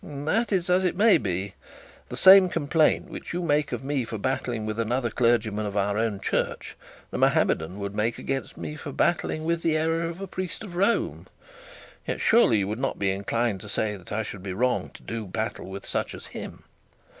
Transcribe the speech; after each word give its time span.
'That's 0.03 0.67
as 0.67 0.83
it 0.83 0.95
may 0.97 1.19
be. 1.19 1.53
The 2.09 2.17
same 2.17 2.49
complaint 2.49 3.07
which 3.11 3.33
you 3.33 3.43
make 3.43 3.71
of 3.71 3.83
me 3.83 4.03
for 4.03 4.17
battling 4.17 4.65
with 4.65 4.79
another 4.79 5.11
clergyman 5.11 5.67
of 5.67 5.77
our 5.77 5.95
own 5.95 6.19
church, 6.19 6.75
the 7.11 7.19
Mahometan 7.19 7.77
would 7.77 7.93
make 7.95 8.17
against 8.17 8.57
me 8.57 8.75
for 8.75 8.91
battling 8.91 9.43
with 9.45 9.61
the 9.61 9.77
error 9.77 10.01
of 10.05 10.19
a 10.19 10.25
priest 10.25 10.63
of 10.63 10.75
Rome. 10.75 11.27
Yet, 12.07 12.19
surely, 12.19 12.57
you 12.57 12.67
would 12.67 12.79
not 12.79 12.97
be 12.97 13.11
inclined 13.11 13.61
to 13.61 13.69
say 13.69 13.95
that 13.95 14.11
I 14.11 14.23
should 14.23 14.41
be 14.41 14.53
wrong 14.53 14.89
to 14.95 15.03
do 15.03 15.27
battle 15.27 15.67
with 15.69 15.85
such 15.85 16.15
as 16.15 16.25
him. 16.25 16.63